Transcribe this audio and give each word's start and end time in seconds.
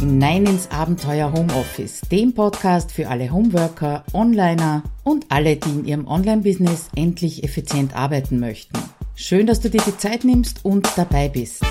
hinein 0.00 0.46
ins 0.46 0.70
Abenteuer 0.70 1.30
Homeoffice, 1.30 2.00
dem 2.10 2.32
Podcast 2.32 2.90
für 2.90 3.08
alle 3.10 3.30
Homeworker, 3.30 4.02
Onliner 4.14 4.82
und 5.04 5.26
alle, 5.28 5.56
die 5.56 5.68
in 5.68 5.84
ihrem 5.84 6.06
Online-Business 6.06 6.88
endlich 6.96 7.44
effizient 7.44 7.94
arbeiten 7.94 8.40
möchten. 8.40 8.78
Schön, 9.14 9.46
dass 9.46 9.60
du 9.60 9.68
dir 9.68 9.82
die 9.86 9.98
Zeit 9.98 10.24
nimmst 10.24 10.64
und 10.64 10.88
dabei 10.96 11.28
bist. 11.28 11.62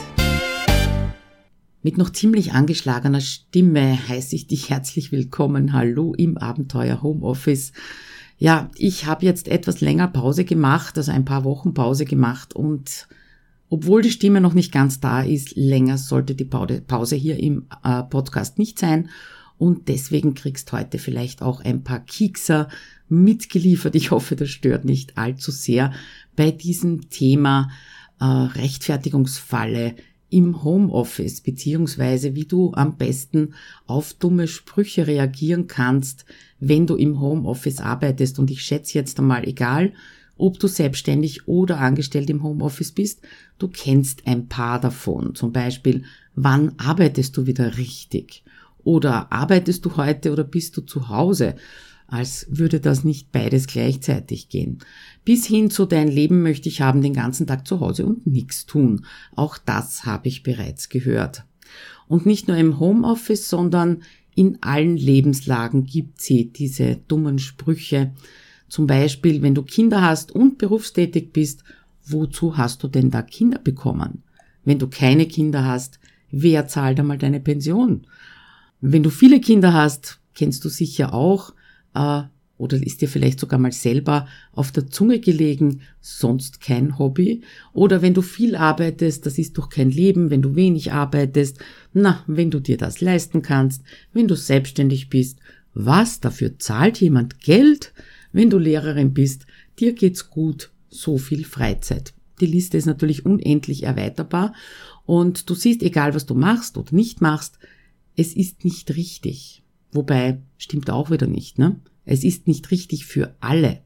Mit 1.82 1.98
noch 1.98 2.12
ziemlich 2.12 2.54
angeschlagener 2.54 3.22
Stimme 3.22 3.98
heiße 4.08 4.36
ich 4.36 4.46
dich 4.46 4.70
herzlich 4.70 5.12
willkommen. 5.12 5.74
Hallo 5.74 6.14
im 6.16 6.38
Abenteuer 6.38 7.02
Homeoffice. 7.02 7.72
Ja, 8.38 8.70
ich 8.76 9.08
habe 9.08 9.26
jetzt 9.26 9.48
etwas 9.48 9.82
länger 9.82 10.08
Pause 10.08 10.46
gemacht, 10.46 11.00
also 11.00 11.12
ein 11.12 11.26
paar 11.26 11.46
Wochen 11.46 11.74
Pause 11.74 12.06
gemacht 12.06 12.56
und 12.56 13.08
obwohl 13.70 14.02
die 14.02 14.12
Stimme 14.12 14.42
noch 14.42 14.54
nicht 14.54 14.72
ganz 14.72 15.00
da 15.00 15.22
ist, 15.22 15.56
länger 15.56 15.98
sollte 15.98 16.36
die 16.36 16.46
Pause 16.46 17.16
hier 17.16 17.38
im 17.38 17.68
äh, 17.84 18.04
Podcast 18.04 18.58
nicht 18.58 18.80
sein. 18.80 19.10
Und 19.58 19.90
deswegen 19.90 20.34
kriegst 20.34 20.72
heute 20.72 20.98
vielleicht 20.98 21.42
auch 21.42 21.62
ein 21.62 21.84
paar 21.84 22.00
Kiekser 22.00 22.70
mitgeliefert. 23.10 23.94
Ich 23.96 24.12
hoffe, 24.12 24.36
das 24.36 24.50
stört 24.50 24.86
nicht 24.86 25.18
allzu 25.18 25.52
sehr 25.52 25.92
bei 26.36 26.52
diesem 26.52 27.10
Thema 27.10 27.70
äh, 28.20 28.26
Rechtfertigungsfalle 28.26 29.96
im 30.30 30.64
Homeoffice, 30.64 31.42
beziehungsweise 31.42 32.36
wie 32.36 32.46
du 32.46 32.72
am 32.74 32.98
besten 32.98 33.54
auf 33.86 34.14
dumme 34.14 34.48
Sprüche 34.48 35.08
reagieren 35.08 35.68
kannst, 35.68 36.26
wenn 36.60 36.88
du 36.88 36.96
im 36.96 37.20
Homeoffice 37.20 37.80
arbeitest. 37.82 38.40
Und 38.40 38.52
ich 38.52 38.62
schätze 38.62 38.98
jetzt 38.98 39.20
einmal, 39.20 39.48
egal 39.48 39.92
ob 40.40 40.60
du 40.60 40.68
selbstständig 40.68 41.48
oder 41.48 41.80
angestellt 41.80 42.30
im 42.30 42.44
Homeoffice 42.44 42.92
bist, 42.92 43.22
du 43.58 43.68
kennst 43.68 44.26
ein 44.26 44.48
paar 44.48 44.80
davon. 44.80 45.36
Zum 45.36 45.52
Beispiel, 45.52 46.04
wann 46.36 46.74
arbeitest 46.78 47.38
du 47.38 47.46
wieder 47.46 47.78
richtig? 47.78 48.44
Oder 48.84 49.32
arbeitest 49.32 49.86
du 49.86 49.98
heute 49.98 50.32
oder 50.32 50.44
bist 50.44 50.76
du 50.78 50.82
zu 50.82 51.10
Hause? 51.10 51.56
Als 52.08 52.48
würde 52.50 52.80
das 52.80 53.04
nicht 53.04 53.32
beides 53.32 53.68
gleichzeitig 53.68 54.50
gehen. 54.50 54.80
Bis 55.26 55.46
hin 55.46 55.70
zu 55.70 55.86
dein 55.86 56.08
Leben 56.08 56.42
möchte 56.42 56.68
ich 56.68 56.82
haben 56.82 57.04
den 57.04 57.14
ganzen 57.14 57.46
Tag 57.46 57.68
zu 57.68 57.82
Hause 57.82 58.06
und 58.06 58.26
nichts 58.26 58.66
tun. 58.66 59.06
Auch 59.36 59.60
das 59.60 60.06
habe 60.06 60.28
ich 60.28 60.42
bereits 60.42 60.90
gehört. 60.90 61.44
Und 62.08 62.26
nicht 62.26 62.48
nur 62.48 62.58
im 62.58 62.80
Homeoffice, 62.80 63.48
sondern 63.48 64.02
in 64.34 64.58
allen 64.62 64.98
Lebenslagen 64.98 65.86
gibt 65.86 66.22
sie 66.22 66.52
diese 66.52 66.96
dummen 66.96 67.38
Sprüche, 67.38 68.14
zum 68.70 68.88
Beispiel, 68.88 69.42
wenn 69.42 69.56
du 69.56 69.64
Kinder 69.64 70.02
hast 70.02 70.32
und 70.32 70.58
berufstätig 70.58 71.34
bist, 71.34 71.64
wozu 72.06 72.58
hast 72.58 72.84
du 72.84 72.88
denn 72.88 73.12
da 73.12 73.22
Kinder 73.22 73.60
bekommen? 73.60 74.24
Wenn 74.64 74.80
du 74.80 74.88
keine 74.88 75.26
Kinder 75.26 75.66
hast, 75.66 76.00
wer 76.32 76.68
zahlt 76.68 77.00
einmal 77.00 77.18
deine 77.18 77.40
Pension? 77.40 78.08
Wenn 78.82 79.04
du 79.04 79.10
viele 79.10 79.42
Kinder 79.42 79.74
hast, 79.74 80.20
kennst 80.36 80.64
du 80.64 80.70
sicher 80.70 81.14
auch, 81.14 81.54
äh, 81.94 82.24
oder 82.60 82.76
ist 82.76 83.02
dir 83.02 83.08
vielleicht 83.08 83.40
sogar 83.40 83.58
mal 83.58 83.72
selber 83.72 84.28
auf 84.52 84.72
der 84.74 84.88
Zunge 84.88 85.20
gelegen, 85.22 85.80
sonst 86.02 86.60
kein 86.60 87.00
Hobby. 87.00 87.42
Oder 87.72 88.02
wenn 88.02 88.14
du 88.14 88.22
viel 88.22 88.58
arbeitest, 88.58 89.26
das 89.26 89.38
ist 89.38 89.58
doch 89.58 89.70
kein 89.70 89.90
Leben, 89.90 90.30
wenn 90.30 90.42
du 90.42 90.56
wenig 90.56 90.92
arbeitest, 90.92 91.60
na, 91.94 92.22
wenn 92.28 92.52
du 92.52 92.60
dir 92.60 92.76
das 92.76 93.00
leisten 93.00 93.42
kannst, 93.42 93.84
wenn 94.12 94.28
du 94.28 94.36
selbstständig 94.36 95.10
bist, 95.10 95.40
was, 95.74 96.20
dafür 96.20 96.60
zahlt 96.60 97.00
jemand 97.00 97.40
Geld? 97.40 97.94
Wenn 98.32 98.50
du 98.50 98.58
Lehrerin 98.58 99.14
bist, 99.14 99.46
dir 99.80 99.94
geht's 99.94 100.30
gut, 100.30 100.72
so 100.90 101.18
viel 101.18 101.46
Freizeit. 101.46 102.14
Die 102.40 102.46
Liste 102.46 102.78
ist 102.78 102.86
natürlich 102.86 103.26
unendlich 103.26 103.84
erweiterbar 103.84 104.54
und 105.06 105.50
du 105.50 105.56
siehst, 105.56 105.84
egal 105.84 106.16
was 106.16 106.26
du 106.26 106.36
machst 106.36 106.78
oder 106.78 106.94
nicht 106.94 107.22
machst, 107.22 107.60
es 108.16 108.34
ist 108.34 108.64
nicht 108.64 108.96
richtig. 108.96 109.64
Wobei, 109.92 110.40
stimmt 110.58 110.90
auch 110.90 111.12
wieder 111.12 111.28
nicht, 111.28 111.58
ne? 111.58 111.80
Es 112.06 112.24
ist 112.24 112.48
nicht 112.48 112.72
richtig 112.72 113.06
für 113.06 113.36
alle. 113.40 113.82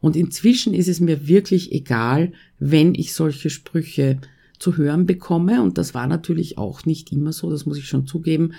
Und 0.00 0.16
inzwischen 0.16 0.74
ist 0.74 0.88
es 0.88 1.00
mir 1.00 1.26
wirklich 1.26 1.72
egal, 1.72 2.32
wenn 2.58 2.94
ich 2.94 3.14
solche 3.14 3.50
Sprüche 3.50 4.20
zu 4.58 4.76
hören 4.76 5.06
bekomme. 5.06 5.62
Und 5.62 5.78
das 5.78 5.94
war 5.94 6.06
natürlich 6.06 6.58
auch 6.58 6.84
nicht 6.84 7.12
immer 7.12 7.32
so, 7.32 7.50
das 7.50 7.66
muss 7.66 7.78
ich 7.78 7.88
schon 7.88 8.06
zugeben. 8.06 8.52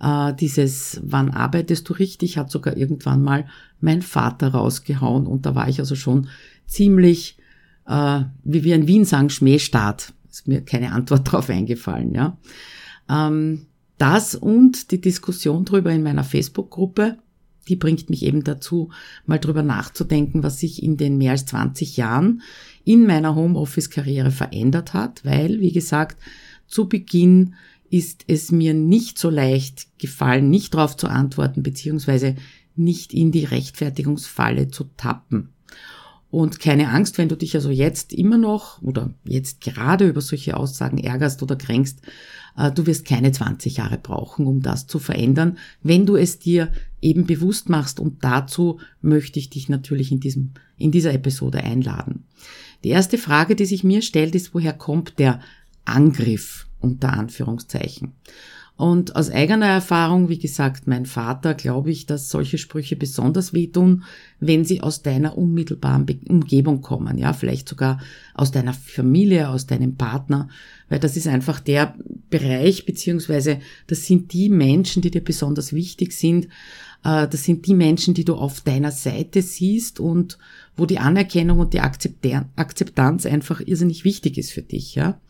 Äh, 0.00 0.34
dieses, 0.34 1.00
wann 1.04 1.30
arbeitest 1.30 1.88
du 1.88 1.92
richtig, 1.92 2.38
hat 2.38 2.50
sogar 2.50 2.76
irgendwann 2.76 3.22
mal 3.22 3.46
mein 3.80 4.02
Vater 4.02 4.48
rausgehauen. 4.48 5.26
Und 5.26 5.46
da 5.46 5.54
war 5.54 5.68
ich 5.68 5.78
also 5.80 5.94
schon 5.94 6.28
ziemlich, 6.66 7.36
äh, 7.86 8.22
wie 8.44 8.64
wir 8.64 8.74
in 8.74 8.86
Wien 8.86 9.04
sagen, 9.04 9.30
Schmähstart. 9.30 10.12
Ist 10.30 10.48
mir 10.48 10.62
keine 10.62 10.92
Antwort 10.92 11.26
darauf 11.32 11.50
eingefallen, 11.50 12.14
ja. 12.14 12.36
Ähm, 13.08 13.66
das 13.98 14.34
und 14.34 14.92
die 14.92 15.00
Diskussion 15.00 15.66
drüber 15.66 15.92
in 15.92 16.02
meiner 16.02 16.24
Facebook-Gruppe, 16.24 17.18
die 17.68 17.76
bringt 17.76 18.10
mich 18.10 18.24
eben 18.24 18.44
dazu, 18.44 18.90
mal 19.26 19.38
drüber 19.38 19.62
nachzudenken, 19.62 20.42
was 20.42 20.58
sich 20.58 20.82
in 20.82 20.96
den 20.96 21.18
mehr 21.18 21.32
als 21.32 21.46
20 21.46 21.96
Jahren 21.96 22.42
in 22.84 23.06
meiner 23.06 23.34
Homeoffice-Karriere 23.34 24.30
verändert 24.30 24.94
hat, 24.94 25.24
weil, 25.24 25.60
wie 25.60 25.72
gesagt, 25.72 26.20
zu 26.66 26.88
Beginn 26.88 27.54
ist 27.90 28.24
es 28.28 28.52
mir 28.52 28.72
nicht 28.72 29.18
so 29.18 29.30
leicht 29.30 29.98
gefallen, 29.98 30.48
nicht 30.48 30.74
darauf 30.74 30.96
zu 30.96 31.08
antworten, 31.08 31.62
beziehungsweise 31.62 32.36
nicht 32.76 33.12
in 33.12 33.32
die 33.32 33.44
Rechtfertigungsfalle 33.44 34.68
zu 34.68 34.84
tappen. 34.96 35.50
Und 36.30 36.60
keine 36.60 36.90
Angst, 36.90 37.18
wenn 37.18 37.28
du 37.28 37.36
dich 37.36 37.56
also 37.56 37.70
jetzt 37.70 38.12
immer 38.12 38.38
noch 38.38 38.80
oder 38.82 39.12
jetzt 39.24 39.60
gerade 39.60 40.08
über 40.08 40.20
solche 40.20 40.56
Aussagen 40.56 40.98
ärgerst 40.98 41.42
oder 41.42 41.56
kränkst, 41.56 42.00
äh, 42.56 42.70
du 42.70 42.86
wirst 42.86 43.04
keine 43.04 43.32
20 43.32 43.78
Jahre 43.78 43.98
brauchen, 43.98 44.46
um 44.46 44.62
das 44.62 44.86
zu 44.86 44.98
verändern, 44.98 45.58
wenn 45.82 46.06
du 46.06 46.16
es 46.16 46.38
dir 46.38 46.70
eben 47.00 47.26
bewusst 47.26 47.68
machst. 47.68 47.98
Und 47.98 48.22
dazu 48.22 48.78
möchte 49.00 49.38
ich 49.40 49.50
dich 49.50 49.68
natürlich 49.68 50.12
in 50.12 50.20
diesem, 50.20 50.52
in 50.78 50.92
dieser 50.92 51.12
Episode 51.12 51.64
einladen. 51.64 52.24
Die 52.84 52.90
erste 52.90 53.18
Frage, 53.18 53.56
die 53.56 53.66
sich 53.66 53.82
mir 53.82 54.00
stellt, 54.00 54.34
ist, 54.34 54.54
woher 54.54 54.72
kommt 54.72 55.18
der 55.18 55.40
Angriff 55.84 56.68
unter 56.78 57.12
Anführungszeichen? 57.12 58.12
Und 58.76 59.14
aus 59.14 59.30
eigener 59.30 59.66
Erfahrung, 59.66 60.30
wie 60.30 60.38
gesagt, 60.38 60.86
mein 60.86 61.04
Vater, 61.04 61.52
glaube 61.52 61.90
ich, 61.90 62.06
dass 62.06 62.30
solche 62.30 62.56
Sprüche 62.56 62.96
besonders 62.96 63.52
wehtun, 63.52 64.04
wenn 64.38 64.64
sie 64.64 64.80
aus 64.80 65.02
deiner 65.02 65.36
unmittelbaren 65.36 66.06
Umgebung 66.28 66.80
kommen, 66.80 67.18
ja, 67.18 67.34
vielleicht 67.34 67.68
sogar 67.68 68.00
aus 68.32 68.52
deiner 68.52 68.72
Familie, 68.72 69.50
aus 69.50 69.66
deinem 69.66 69.96
Partner, 69.96 70.48
weil 70.88 70.98
das 70.98 71.18
ist 71.18 71.26
einfach 71.26 71.60
der 71.60 71.94
Bereich, 72.30 72.86
beziehungsweise 72.86 73.60
das 73.86 74.06
sind 74.06 74.32
die 74.32 74.48
Menschen, 74.48 75.02
die 75.02 75.10
dir 75.10 75.22
besonders 75.22 75.74
wichtig 75.74 76.12
sind, 76.12 76.46
äh, 77.04 77.28
das 77.28 77.44
sind 77.44 77.66
die 77.66 77.74
Menschen, 77.74 78.14
die 78.14 78.24
du 78.24 78.34
auf 78.34 78.60
deiner 78.62 78.92
Seite 78.92 79.42
siehst 79.42 80.00
und 80.00 80.38
wo 80.76 80.86
die 80.86 80.98
Anerkennung 80.98 81.58
und 81.58 81.74
die 81.74 81.80
Akzeptanz 81.80 83.26
einfach 83.26 83.60
irrsinnig 83.60 84.04
wichtig 84.04 84.38
ist 84.38 84.52
für 84.52 84.62
dich, 84.62 84.94
ja. 84.94 85.20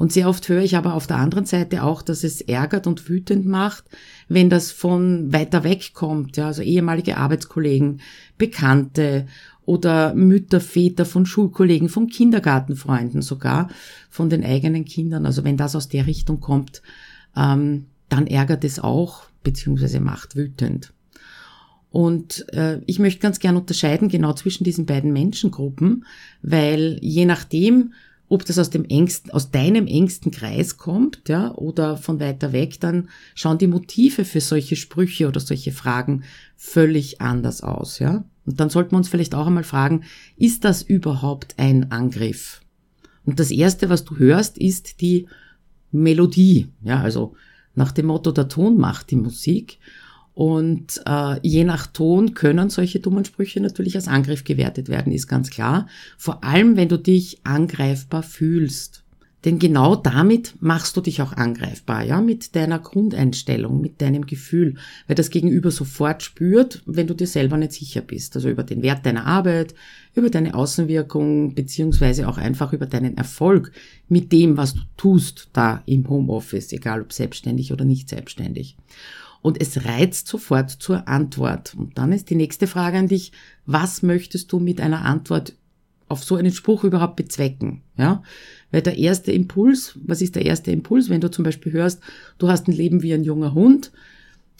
Und 0.00 0.12
sehr 0.12 0.30
oft 0.30 0.48
höre 0.48 0.62
ich 0.62 0.78
aber 0.78 0.94
auf 0.94 1.06
der 1.06 1.18
anderen 1.18 1.44
Seite 1.44 1.82
auch, 1.82 2.00
dass 2.00 2.24
es 2.24 2.40
ärgert 2.40 2.86
und 2.86 3.06
wütend 3.10 3.44
macht, 3.44 3.84
wenn 4.28 4.48
das 4.48 4.72
von 4.72 5.30
weiter 5.30 5.62
weg 5.62 5.90
kommt, 5.92 6.38
ja, 6.38 6.46
also 6.46 6.62
ehemalige 6.62 7.18
Arbeitskollegen, 7.18 8.00
Bekannte 8.38 9.26
oder 9.66 10.14
Mütter, 10.14 10.62
Väter 10.62 11.04
von 11.04 11.26
Schulkollegen, 11.26 11.90
von 11.90 12.06
Kindergartenfreunden 12.06 13.20
sogar, 13.20 13.68
von 14.08 14.30
den 14.30 14.42
eigenen 14.42 14.86
Kindern. 14.86 15.26
Also 15.26 15.44
wenn 15.44 15.58
das 15.58 15.76
aus 15.76 15.90
der 15.90 16.06
Richtung 16.06 16.40
kommt, 16.40 16.80
ähm, 17.36 17.84
dann 18.08 18.26
ärgert 18.26 18.64
es 18.64 18.78
auch, 18.80 19.24
beziehungsweise 19.42 20.00
macht 20.00 20.34
wütend. 20.34 20.94
Und 21.90 22.46
äh, 22.54 22.80
ich 22.86 23.00
möchte 23.00 23.20
ganz 23.20 23.38
gern 23.38 23.56
unterscheiden 23.56 24.08
genau 24.08 24.32
zwischen 24.32 24.64
diesen 24.64 24.86
beiden 24.86 25.12
Menschengruppen, 25.12 26.06
weil 26.40 26.98
je 27.02 27.26
nachdem, 27.26 27.92
ob 28.30 28.44
das 28.44 28.58
aus 28.58 28.70
dem 28.70 28.84
engsten, 28.84 29.32
aus 29.32 29.50
deinem 29.50 29.88
engsten 29.88 30.30
Kreis 30.30 30.76
kommt, 30.76 31.28
ja, 31.28 31.52
oder 31.52 31.96
von 31.96 32.20
weiter 32.20 32.52
weg, 32.52 32.78
dann 32.78 33.08
schauen 33.34 33.58
die 33.58 33.66
Motive 33.66 34.24
für 34.24 34.40
solche 34.40 34.76
Sprüche 34.76 35.26
oder 35.26 35.40
solche 35.40 35.72
Fragen 35.72 36.22
völlig 36.56 37.20
anders 37.20 37.60
aus, 37.60 37.98
ja. 37.98 38.24
Und 38.46 38.60
dann 38.60 38.70
sollten 38.70 38.92
wir 38.92 38.98
uns 38.98 39.08
vielleicht 39.08 39.34
auch 39.34 39.48
einmal 39.48 39.64
fragen, 39.64 40.04
ist 40.36 40.64
das 40.64 40.82
überhaupt 40.82 41.54
ein 41.58 41.90
Angriff? 41.90 42.60
Und 43.26 43.40
das 43.40 43.50
erste, 43.50 43.90
was 43.90 44.04
du 44.04 44.16
hörst, 44.16 44.58
ist 44.58 45.00
die 45.00 45.26
Melodie, 45.90 46.68
ja, 46.82 47.00
also 47.00 47.34
nach 47.74 47.90
dem 47.90 48.06
Motto, 48.06 48.30
der 48.30 48.46
Ton 48.46 48.78
macht 48.78 49.10
die 49.10 49.16
Musik. 49.16 49.78
Und 50.40 51.02
äh, 51.04 51.36
je 51.42 51.64
nach 51.64 51.86
Ton 51.86 52.32
können 52.32 52.70
solche 52.70 52.98
dummen 52.98 53.26
Sprüche 53.26 53.60
natürlich 53.60 53.94
als 53.94 54.08
Angriff 54.08 54.42
gewertet 54.42 54.88
werden, 54.88 55.12
ist 55.12 55.28
ganz 55.28 55.50
klar. 55.50 55.86
Vor 56.16 56.42
allem, 56.42 56.78
wenn 56.78 56.88
du 56.88 56.96
dich 56.96 57.40
angreifbar 57.44 58.22
fühlst. 58.22 59.04
Denn 59.44 59.58
genau 59.58 59.96
damit 59.96 60.54
machst 60.60 60.96
du 60.96 61.02
dich 61.02 61.20
auch 61.20 61.34
angreifbar, 61.34 62.04
ja, 62.04 62.22
mit 62.22 62.56
deiner 62.56 62.78
Grundeinstellung, 62.78 63.82
mit 63.82 64.00
deinem 64.00 64.24
Gefühl, 64.24 64.76
weil 65.06 65.16
das 65.16 65.28
Gegenüber 65.28 65.70
sofort 65.70 66.22
spürt, 66.22 66.82
wenn 66.86 67.06
du 67.06 67.14
dir 67.14 67.26
selber 67.26 67.58
nicht 67.58 67.72
sicher 67.72 68.00
bist. 68.00 68.34
Also 68.34 68.48
über 68.48 68.62
den 68.62 68.82
Wert 68.82 69.04
deiner 69.04 69.26
Arbeit, 69.26 69.74
über 70.14 70.30
deine 70.30 70.54
Außenwirkung, 70.54 71.54
beziehungsweise 71.54 72.26
auch 72.26 72.38
einfach 72.38 72.72
über 72.72 72.86
deinen 72.86 73.18
Erfolg 73.18 73.72
mit 74.08 74.32
dem, 74.32 74.56
was 74.56 74.72
du 74.72 74.80
tust 74.96 75.50
da 75.52 75.82
im 75.84 76.08
Homeoffice, 76.08 76.72
egal 76.72 77.02
ob 77.02 77.12
selbstständig 77.12 77.74
oder 77.74 77.84
nicht 77.84 78.08
selbstständig. 78.08 78.78
Und 79.42 79.60
es 79.60 79.84
reizt 79.86 80.28
sofort 80.28 80.70
zur 80.70 81.08
Antwort. 81.08 81.74
Und 81.74 81.96
dann 81.96 82.12
ist 82.12 82.28
die 82.30 82.34
nächste 82.34 82.66
Frage 82.66 82.98
an 82.98 83.08
dich, 83.08 83.32
was 83.66 84.02
möchtest 84.02 84.52
du 84.52 84.58
mit 84.58 84.80
einer 84.80 85.04
Antwort 85.04 85.54
auf 86.08 86.24
so 86.24 86.36
einen 86.36 86.52
Spruch 86.52 86.84
überhaupt 86.84 87.16
bezwecken? 87.16 87.82
Ja? 87.96 88.22
Weil 88.70 88.82
der 88.82 88.98
erste 88.98 89.32
Impuls, 89.32 89.98
was 90.04 90.20
ist 90.20 90.36
der 90.36 90.44
erste 90.44 90.70
Impuls, 90.72 91.08
wenn 91.08 91.20
du 91.20 91.30
zum 91.30 91.44
Beispiel 91.44 91.72
hörst, 91.72 92.00
du 92.38 92.48
hast 92.48 92.68
ein 92.68 92.72
Leben 92.72 93.02
wie 93.02 93.14
ein 93.14 93.24
junger 93.24 93.54
Hund, 93.54 93.92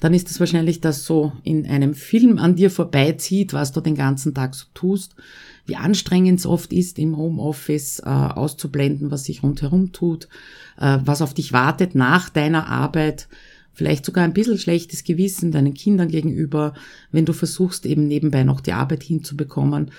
dann 0.01 0.15
ist 0.15 0.31
es 0.31 0.41
wahrscheinlich, 0.41 0.81
dass 0.81 1.05
so 1.05 1.33
in 1.43 1.67
einem 1.67 1.95
Film 1.95 2.39
an 2.39 2.57
dir 2.57 2.71
vorbeizieht, 2.71 3.53
was 3.53 3.73
du 3.73 3.83
den 3.83 3.95
ganzen 3.95 4.35
Tag 4.35 4.55
so 4.55 4.65
tust, 4.73 5.15
wie 5.67 5.77
anstrengend 5.77 6.41
es 6.41 6.47
oft 6.47 6.73
ist, 6.73 6.99
im 6.99 7.19
Homeoffice 7.19 8.01
äh, 8.01 8.09
auszublenden, 8.09 9.11
was 9.11 9.25
sich 9.25 9.43
rundherum 9.43 9.93
tut, 9.93 10.29
äh, 10.79 10.99
was 11.05 11.21
auf 11.21 11.35
dich 11.35 11.53
wartet 11.53 11.95
nach 11.95 12.31
deiner 12.31 12.67
Arbeit, 12.67 13.29
vielleicht 13.73 14.05
sogar 14.05 14.25
ein 14.25 14.33
bisschen 14.33 14.59
schlechtes 14.59 15.05
Gewissen 15.05 15.53
deinen 15.53 15.75
Kindern 15.75 16.09
gegenüber, 16.09 16.75
wenn 17.13 17.25
du 17.25 17.33
versuchst 17.33 17.87
eben 17.87 18.07
nebenbei 18.09 18.45
noch 18.45 18.61
die 18.61 18.73
Arbeit 18.73 19.03
hinzubekommen. 19.03 19.91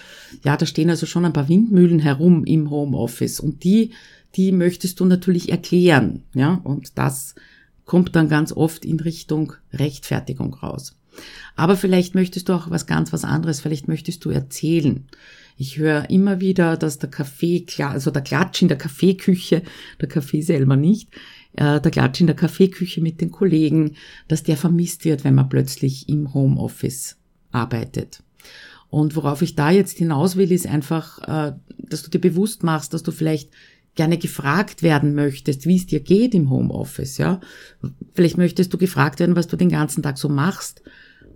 Ja, 0.43 0.57
da 0.57 0.65
stehen 0.65 0.89
also 0.89 1.05
schon 1.05 1.25
ein 1.25 1.33
paar 1.33 1.49
Windmühlen 1.49 1.99
herum 1.99 2.43
im 2.45 2.69
Homeoffice 2.69 3.39
und 3.39 3.63
die, 3.63 3.91
die 4.35 4.51
möchtest 4.51 4.99
du 4.99 5.05
natürlich 5.05 5.49
erklären, 5.49 6.23
ja, 6.33 6.61
und 6.63 6.97
das 6.97 7.35
kommt 7.85 8.15
dann 8.15 8.29
ganz 8.29 8.53
oft 8.53 8.85
in 8.85 8.99
Richtung 8.99 9.53
Rechtfertigung 9.73 10.53
raus. 10.53 10.95
Aber 11.55 11.75
vielleicht 11.75 12.15
möchtest 12.15 12.49
du 12.49 12.53
auch 12.53 12.69
was 12.69 12.85
ganz 12.85 13.11
was 13.11 13.23
anderes, 13.23 13.59
vielleicht 13.59 13.87
möchtest 13.87 14.23
du 14.23 14.29
erzählen. 14.29 15.05
Ich 15.57 15.77
höre 15.77 16.09
immer 16.09 16.39
wieder, 16.39 16.77
dass 16.77 16.99
der 16.99 17.09
Kaffee, 17.09 17.65
also 17.79 18.09
der 18.09 18.21
Klatsch 18.21 18.61
in 18.61 18.67
der 18.67 18.77
Kaffeeküche, 18.77 19.61
der 19.99 20.07
Kaffee 20.07 20.41
selber 20.41 20.75
nicht, 20.75 21.09
äh, 21.53 21.81
der 21.81 21.91
Klatsch 21.91 22.21
in 22.21 22.27
der 22.27 22.35
Kaffeeküche 22.35 23.01
mit 23.01 23.21
den 23.21 23.31
Kollegen, 23.31 23.95
dass 24.27 24.43
der 24.43 24.57
vermisst 24.57 25.05
wird, 25.05 25.23
wenn 25.23 25.35
man 25.35 25.49
plötzlich 25.49 26.09
im 26.09 26.33
Homeoffice 26.33 27.17
arbeitet. 27.51 28.23
Und 28.89 29.15
worauf 29.15 29.41
ich 29.41 29.55
da 29.55 29.71
jetzt 29.71 29.97
hinaus 29.97 30.35
will, 30.35 30.51
ist 30.51 30.67
einfach, 30.67 31.19
äh, 31.27 31.53
dass 31.77 32.03
du 32.03 32.09
dir 32.09 32.19
bewusst 32.19 32.63
machst, 32.63 32.93
dass 32.93 33.03
du 33.03 33.11
vielleicht 33.11 33.49
gerne 33.95 34.17
gefragt 34.17 34.83
werden 34.83 35.15
möchtest, 35.15 35.65
wie 35.65 35.75
es 35.75 35.85
dir 35.85 35.99
geht 35.99 36.33
im 36.33 36.49
Homeoffice, 36.49 37.17
ja. 37.17 37.41
Vielleicht 38.13 38.37
möchtest 38.37 38.73
du 38.73 38.77
gefragt 38.77 39.19
werden, 39.19 39.35
was 39.35 39.47
du 39.47 39.57
den 39.57 39.69
ganzen 39.69 40.01
Tag 40.01 40.17
so 40.17 40.29
machst, 40.29 40.81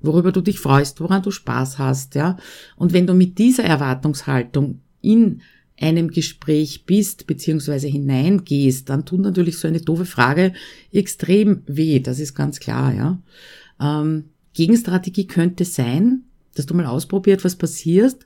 worüber 0.01 0.31
du 0.31 0.41
dich 0.41 0.59
freust, 0.59 1.01
woran 1.01 1.21
du 1.21 1.31
Spaß 1.31 1.79
hast, 1.79 2.15
ja. 2.15 2.37
Und 2.75 2.93
wenn 2.93 3.07
du 3.07 3.13
mit 3.13 3.37
dieser 3.37 3.63
Erwartungshaltung 3.63 4.81
in 5.01 5.41
einem 5.79 6.09
Gespräch 6.09 6.85
bist 6.85 7.27
beziehungsweise 7.27 7.87
hineingehst, 7.87 8.89
dann 8.89 9.05
tut 9.05 9.19
natürlich 9.19 9.57
so 9.57 9.67
eine 9.67 9.81
doofe 9.81 10.05
Frage 10.05 10.53
extrem 10.91 11.63
weh, 11.67 11.99
das 11.99 12.19
ist 12.19 12.33
ganz 12.33 12.59
klar, 12.59 12.93
ja. 12.93 13.21
Ähm, 13.79 14.25
Gegenstrategie 14.53 15.27
könnte 15.27 15.65
sein, 15.65 16.23
dass 16.55 16.65
du 16.65 16.73
mal 16.73 16.85
ausprobiert, 16.85 17.43
was 17.43 17.57
passiert, 17.57 18.25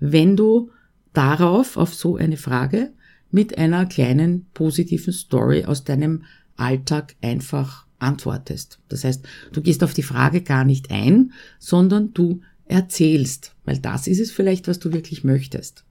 wenn 0.00 0.36
du 0.36 0.70
darauf, 1.12 1.76
auf 1.76 1.94
so 1.94 2.16
eine 2.16 2.36
Frage, 2.36 2.90
mit 3.30 3.58
einer 3.58 3.86
kleinen 3.86 4.46
positiven 4.54 5.12
Story 5.12 5.64
aus 5.64 5.84
deinem 5.84 6.24
Alltag 6.56 7.14
einfach 7.22 7.86
antwortest. 7.98 8.80
Das 8.88 9.04
heißt, 9.04 9.24
du 9.52 9.60
gehst 9.60 9.84
auf 9.84 9.94
die 9.94 10.02
Frage 10.02 10.42
gar 10.42 10.64
nicht 10.64 10.90
ein, 10.90 11.32
sondern 11.58 12.12
du 12.14 12.40
erzählst, 12.66 13.54
weil 13.64 13.78
das 13.78 14.06
ist 14.06 14.20
es 14.20 14.30
vielleicht, 14.30 14.68
was 14.68 14.78
du 14.78 14.92
wirklich 14.92 15.24
möchtest. 15.24 15.84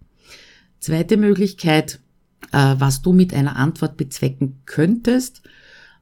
Zweite 0.79 1.17
Möglichkeit, 1.17 1.99
äh, 2.51 2.75
was 2.77 3.01
du 3.01 3.13
mit 3.13 3.33
einer 3.33 3.55
Antwort 3.55 3.97
bezwecken 3.97 4.61
könntest, 4.65 5.41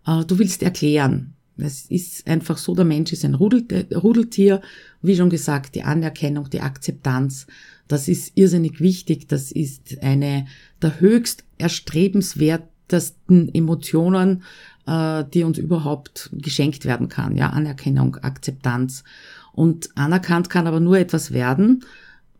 äh, 0.05 0.23
du 0.25 0.37
willst 0.39 0.63
erklären. 0.63 1.33
Es 1.57 1.85
ist 1.85 2.27
einfach 2.27 2.57
so, 2.57 2.75
der 2.75 2.83
Mensch 2.83 3.13
ist 3.13 3.23
ein 3.23 3.35
Rudeltier. 3.35 4.61
Wie 5.01 5.15
schon 5.15 5.29
gesagt, 5.29 5.75
die 5.75 5.83
Anerkennung, 5.83 6.49
die 6.49 6.59
Akzeptanz, 6.59 7.47
das 7.87 8.07
ist 8.07 8.33
irrsinnig 8.35 8.81
wichtig. 8.81 9.27
Das 9.29 9.51
ist 9.51 10.01
eine 10.01 10.47
der 10.81 10.99
höchst 10.99 11.45
erstrebenswertesten 11.57 13.53
Emotionen, 13.53 14.43
äh, 14.85 15.23
die 15.33 15.43
uns 15.43 15.57
überhaupt 15.57 16.29
geschenkt 16.33 16.83
werden 16.83 17.07
kann. 17.07 17.37
Ja, 17.37 17.51
Anerkennung, 17.51 18.17
Akzeptanz. 18.17 19.03
Und 19.53 19.89
anerkannt 19.95 20.49
kann 20.49 20.67
aber 20.67 20.81
nur 20.81 20.97
etwas 20.97 21.31
werden, 21.31 21.85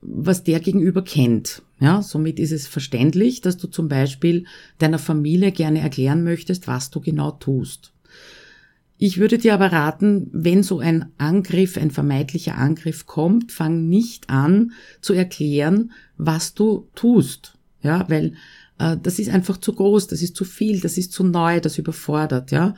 was 0.08 0.44
der 0.44 0.60
Gegenüber 0.60 1.04
kennt. 1.04 1.62
Ja, 1.80 2.02
somit 2.02 2.40
ist 2.40 2.52
es 2.52 2.68
verständlich, 2.68 3.42
dass 3.42 3.58
du 3.58 3.68
zum 3.68 3.88
Beispiel 3.88 4.46
deiner 4.78 5.00
Familie 5.00 5.52
gerne 5.52 5.82
erklären 5.82 6.24
möchtest, 6.24 6.68
was 6.68 6.90
du 6.90 7.02
genau 7.02 7.32
tust. 7.32 7.92
Ich 8.98 9.18
würde 9.18 9.38
dir 9.38 9.54
aber 9.54 9.74
raten, 9.74 10.30
wenn 10.32 10.64
so 10.64 10.80
ein 10.80 11.12
Angriff, 11.18 11.78
ein 11.78 11.92
vermeintlicher 11.92 12.58
Angriff 12.58 13.06
kommt, 13.06 13.52
fang 13.52 13.90
nicht 13.90 14.30
an 14.30 14.72
zu 15.02 15.14
erklären, 15.14 15.92
was 16.18 16.54
du 16.54 16.88
tust. 16.96 17.58
Ja, 17.82 18.10
weil 18.10 18.36
äh, 18.80 18.96
das 19.02 19.20
ist 19.20 19.30
einfach 19.30 19.58
zu 19.58 19.74
groß, 19.74 20.08
das 20.08 20.22
ist 20.22 20.36
zu 20.36 20.46
viel, 20.46 20.80
das 20.80 20.98
ist 20.98 21.12
zu 21.12 21.24
neu, 21.24 21.60
das 21.60 21.78
überfordert. 21.78 22.52
Ja, 22.52 22.74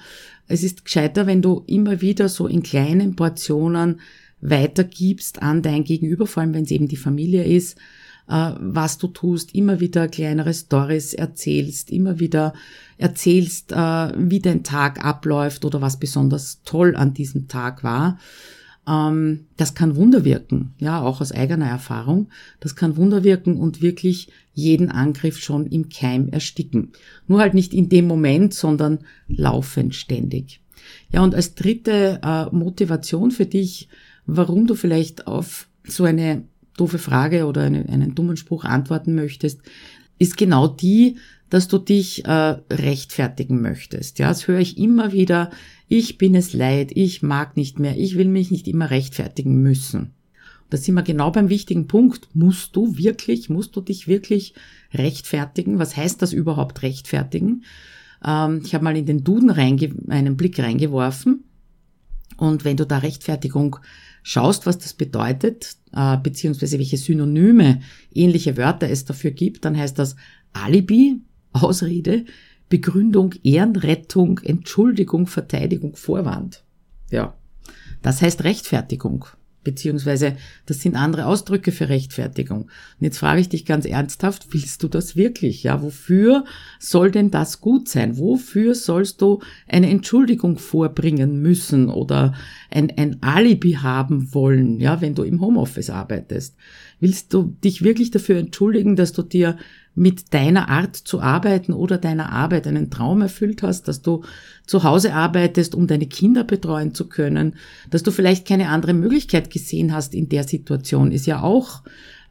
es 0.47 0.63
ist 0.63 0.85
gescheiter, 0.85 1.27
wenn 1.27 1.43
du 1.43 1.63
immer 1.67 2.01
wieder 2.01 2.29
so 2.29 2.47
in 2.47 2.63
kleinen 2.63 3.15
Portionen 3.15 3.99
weitergibst 4.41 5.41
an 5.41 5.61
dein 5.61 5.83
Gegenüber, 5.83 6.27
vor 6.27 6.41
allem 6.41 6.53
wenn 6.53 6.63
es 6.63 6.71
eben 6.71 6.87
die 6.87 6.97
Familie 6.97 7.43
ist, 7.43 7.77
äh, 8.27 8.51
was 8.59 8.97
du 8.97 9.07
tust, 9.07 9.55
immer 9.55 9.79
wieder 9.79 10.07
kleinere 10.07 10.53
Stories 10.53 11.13
erzählst, 11.13 11.91
immer 11.91 12.19
wieder 12.19 12.53
erzählst, 12.97 13.71
äh, 13.71 13.75
wie 13.75 14.39
dein 14.39 14.63
Tag 14.63 15.03
abläuft 15.03 15.65
oder 15.65 15.81
was 15.81 15.97
besonders 15.97 16.61
toll 16.63 16.95
an 16.95 17.13
diesem 17.13 17.47
Tag 17.47 17.83
war. 17.83 18.19
Ähm, 18.87 19.45
das 19.57 19.75
kann 19.75 19.95
Wunder 19.95 20.23
wirken, 20.23 20.73
ja, 20.79 21.01
auch 21.01 21.21
aus 21.21 21.31
eigener 21.31 21.67
Erfahrung. 21.67 22.29
Das 22.59 22.75
kann 22.75 22.97
Wunder 22.97 23.23
wirken 23.23 23.57
und 23.57 23.81
wirklich 23.81 24.29
jeden 24.53 24.89
Angriff 24.89 25.39
schon 25.39 25.67
im 25.67 25.89
Keim 25.89 26.29
ersticken. 26.29 26.93
Nur 27.27 27.39
halt 27.39 27.53
nicht 27.53 27.73
in 27.73 27.89
dem 27.89 28.07
Moment, 28.07 28.53
sondern 28.53 28.99
laufend 29.27 29.93
ständig. 29.93 30.61
Ja, 31.11 31.21
und 31.21 31.35
als 31.35 31.55
dritte 31.55 32.21
äh, 32.23 32.45
Motivation 32.55 33.31
für 33.31 33.45
dich, 33.45 33.89
warum 34.27 34.67
du 34.67 34.75
vielleicht 34.75 35.25
auf 35.25 35.67
so 35.85 36.03
eine 36.03 36.43
doofe 36.77 36.99
Frage 36.99 37.45
oder 37.45 37.63
eine, 37.63 37.89
einen 37.89 38.13
dummen 38.13 38.37
Spruch 38.37 38.63
antworten 38.65 39.15
möchtest, 39.15 39.61
ist 40.19 40.37
genau 40.37 40.67
die, 40.67 41.17
dass 41.49 41.67
du 41.67 41.77
dich 41.77 42.25
äh, 42.25 42.57
rechtfertigen 42.71 43.61
möchtest. 43.61 44.19
Ja, 44.19 44.27
das 44.27 44.47
höre 44.47 44.59
ich 44.59 44.77
immer 44.77 45.13
wieder. 45.13 45.49
Ich 45.87 46.17
bin 46.17 46.35
es 46.35 46.53
leid, 46.53 46.91
ich 46.93 47.23
mag 47.23 47.55
nicht 47.55 47.79
mehr, 47.79 47.97
ich 47.97 48.17
will 48.17 48.27
mich 48.27 48.51
nicht 48.51 48.67
immer 48.67 48.89
rechtfertigen 48.89 49.61
müssen. 49.61 50.13
Da 50.69 50.77
sind 50.77 50.95
wir 50.95 51.03
genau 51.03 51.31
beim 51.31 51.47
wichtigen 51.49 51.87
Punkt. 51.87 52.27
Musst 52.33 52.75
du 52.75 52.97
wirklich, 52.97 53.49
musst 53.49 53.75
du 53.77 53.81
dich 53.81 54.07
wirklich 54.09 54.53
rechtfertigen? 54.93 55.79
Was 55.79 55.95
heißt 55.95 56.21
das 56.21 56.33
überhaupt 56.33 56.81
rechtfertigen? 56.81 57.63
Ähm, 58.25 58.61
ich 58.65 58.73
habe 58.73 58.83
mal 58.83 58.97
in 58.97 59.05
den 59.05 59.23
Duden 59.23 59.49
einen 59.49 60.35
Blick 60.35 60.59
reingeworfen. 60.59 61.45
Und 62.37 62.63
wenn 62.63 62.77
du 62.77 62.85
da 62.85 62.99
Rechtfertigung 62.99 63.77
schaust, 64.23 64.65
was 64.65 64.77
das 64.77 64.93
bedeutet, 64.93 65.77
äh, 65.93 66.17
beziehungsweise 66.17 66.77
welche 66.77 66.97
Synonyme, 66.97 67.81
ähnliche 68.13 68.57
Wörter 68.57 68.89
es 68.89 69.05
dafür 69.05 69.31
gibt, 69.31 69.65
dann 69.65 69.77
heißt 69.77 69.97
das 69.97 70.15
Alibi, 70.53 71.21
Ausrede, 71.51 72.25
Begründung, 72.69 73.33
Ehrenrettung, 73.43 74.39
Entschuldigung, 74.43 75.27
Verteidigung, 75.27 75.95
Vorwand. 75.95 76.63
Ja, 77.09 77.35
das 78.01 78.21
heißt 78.21 78.43
Rechtfertigung 78.43 79.25
beziehungsweise 79.67 80.37
das 80.65 80.79
sind 80.79 80.95
andere 80.95 81.25
Ausdrücke 81.25 81.73
für 81.73 81.89
Rechtfertigung. 81.89 82.61
Und 82.61 83.01
jetzt 83.01 83.17
frage 83.17 83.41
ich 83.41 83.49
dich 83.49 83.65
ganz 83.65 83.85
ernsthaft, 83.85 84.47
willst 84.51 84.81
du 84.81 84.87
das 84.87 85.17
wirklich? 85.17 85.63
Ja, 85.63 85.83
wofür 85.83 86.45
soll 86.79 87.11
denn 87.11 87.31
das 87.31 87.59
gut 87.59 87.89
sein? 87.89 88.17
Wofür 88.17 88.75
sollst 88.75 89.21
du 89.21 89.41
eine 89.67 89.89
Entschuldigung 89.89 90.57
vorbringen 90.57 91.41
müssen 91.41 91.89
oder 91.89 92.33
ein, 92.71 92.93
ein 92.95 93.17
Alibi 93.21 93.73
haben 93.73 94.33
wollen, 94.33 94.79
ja, 94.79 95.01
wenn 95.01 95.15
du 95.15 95.23
im 95.23 95.41
Homeoffice 95.41 95.89
arbeitest? 95.89 96.55
Willst 97.01 97.33
du 97.33 97.57
dich 97.61 97.83
wirklich 97.83 98.09
dafür 98.09 98.37
entschuldigen, 98.37 98.95
dass 98.95 99.11
du 99.11 99.21
dir 99.21 99.57
mit 99.97 100.33
deiner 100.33 100.69
Art 100.69 100.95
zu 100.95 101.19
arbeiten 101.19 101.73
oder 101.73 101.97
deiner 101.97 102.31
Arbeit 102.31 102.67
einen 102.67 102.89
Traum 102.89 103.21
erfüllt 103.21 103.63
hast, 103.63 103.87
dass 103.87 104.01
du 104.01 104.23
zu 104.65 104.83
Hause 104.83 105.13
arbeitest, 105.13 105.75
um 105.75 105.87
deine 105.87 106.05
Kinder 106.05 106.43
betreuen 106.43 106.93
zu 106.93 107.09
können, 107.09 107.55
dass 107.89 108.03
du 108.03 108.11
vielleicht 108.11 108.47
keine 108.47 108.69
andere 108.69 108.93
Möglichkeit 108.93 109.49
gesehen 109.49 109.91
hast 109.91 110.13
in 110.13 110.29
der 110.29 110.43
Situation, 110.43 111.11
ist 111.11 111.25
ja 111.25 111.41
auch 111.41 111.81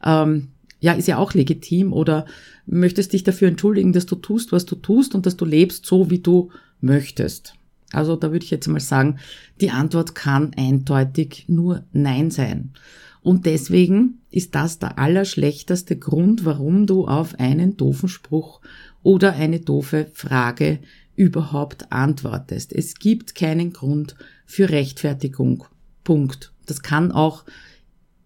ähm, 0.03 0.47
Ja, 0.79 0.93
ist 0.93 1.07
ja 1.07 1.17
auch 1.17 1.33
legitim 1.33 1.91
oder 1.91 2.25
möchtest 2.67 3.11
dich 3.13 3.23
dafür 3.23 3.47
entschuldigen, 3.47 3.93
dass 3.93 4.05
du 4.05 4.15
tust, 4.15 4.51
was 4.51 4.65
du 4.65 4.75
tust 4.75 5.15
und 5.15 5.25
dass 5.25 5.35
du 5.35 5.43
lebst 5.43 5.85
so, 5.87 6.09
wie 6.09 6.19
du 6.19 6.51
möchtest. 6.81 7.55
Also 7.93 8.15
da 8.15 8.31
würde 8.31 8.45
ich 8.45 8.51
jetzt 8.51 8.67
mal 8.67 8.79
sagen, 8.79 9.17
die 9.59 9.71
Antwort 9.71 10.13
kann 10.13 10.51
eindeutig 10.55 11.45
nur 11.47 11.83
Nein 11.93 12.29
sein. 12.31 12.73
Und 13.21 13.45
deswegen 13.45 14.19
ist 14.31 14.55
das 14.55 14.79
der 14.79 14.99
allerschlechteste 14.99 15.97
Grund, 15.97 16.45
warum 16.45 16.85
du 16.85 17.07
auf 17.07 17.39
einen 17.39 17.77
doofen 17.77 18.09
Spruch 18.09 18.61
oder 19.03 19.33
eine 19.33 19.59
doofe 19.59 20.07
Frage 20.13 20.79
überhaupt 21.15 21.91
antwortest. 21.91 22.71
Es 22.73 22.95
gibt 22.95 23.35
keinen 23.35 23.73
Grund 23.73 24.15
für 24.45 24.69
Rechtfertigung. 24.69 25.65
Punkt. 26.03 26.53
Das 26.65 26.81
kann 26.81 27.11
auch 27.11 27.43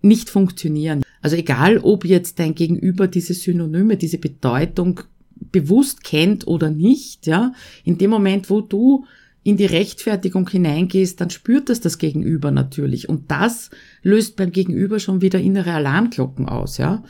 nicht 0.02 0.30
funktionieren. 0.30 1.04
Also 1.22 1.36
egal, 1.36 1.78
ob 1.78 2.06
jetzt 2.06 2.40
dein 2.40 2.56
Gegenüber 2.56 3.08
diese 3.08 3.34
Synonyme, 3.34 3.98
diese 3.98 4.18
Bedeutung 4.18 5.02
bewusst 5.36 6.04
kennt 6.04 6.48
oder 6.48 6.70
nicht, 6.70 7.28
ja, 7.28 7.54
in 7.84 7.98
dem 7.98 8.10
Moment, 8.10 8.50
wo 8.50 8.62
du 8.62 9.06
in 9.44 9.58
die 9.58 9.66
Rechtfertigung 9.66 10.48
hineingehst, 10.50 11.20
dann 11.20 11.32
spürt 11.32 11.70
das 11.70 11.82
das 11.82 11.98
Gegenüber 11.98 12.52
natürlich. 12.52 13.10
Und 13.10 13.32
das 13.32 13.72
löst 14.04 14.36
beim 14.36 14.52
Gegenüber 14.52 15.00
schon 15.00 15.22
wieder 15.22 15.40
innere 15.40 15.74
Alarmglocken 15.74 16.48
aus, 16.48 16.78
ja. 16.78 17.04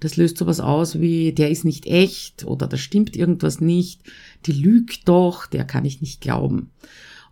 Das 0.00 0.16
löst 0.16 0.38
sowas 0.38 0.60
aus 0.60 1.00
wie, 1.00 1.32
der 1.32 1.50
ist 1.50 1.64
nicht 1.64 1.86
echt 1.86 2.44
oder 2.44 2.68
da 2.68 2.76
stimmt 2.76 3.16
irgendwas 3.16 3.60
nicht, 3.60 4.02
die 4.46 4.52
lügt 4.52 5.08
doch, 5.08 5.46
der 5.46 5.64
kann 5.64 5.84
ich 5.84 6.00
nicht 6.00 6.20
glauben. 6.20 6.70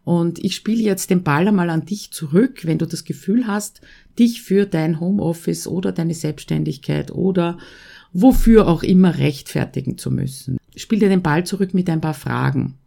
Und 0.03 0.43
ich 0.45 0.55
spiele 0.55 0.83
jetzt 0.83 1.11
den 1.11 1.23
Ball 1.23 1.47
einmal 1.49 1.71
an 1.71 1.85
dich 1.85 2.11
zurück, 2.11 2.61
wenn 2.65 2.79
du 2.79 2.87
das 2.87 3.05
Gefühl 3.05 3.47
hast, 3.47 3.83
dich 4.19 4.43
für 4.43 4.65
dein 4.65 5.01
Homeoffice 5.01 5.67
oder 5.67 5.93
deine 5.93 6.15
Selbstständigkeit 6.15 7.11
oder 7.11 7.59
wofür 8.13 8.67
auch 8.69 8.83
immer 8.83 9.19
rechtfertigen 9.19 9.99
zu 9.99 10.11
müssen. 10.11 10.59
Spiel 10.75 11.01
dir 11.01 11.09
den 11.09 11.23
Ball 11.23 11.45
zurück 11.45 11.75
mit 11.75 11.91
ein 11.91 12.01
paar 12.01 12.15
Fragen. 12.15 12.79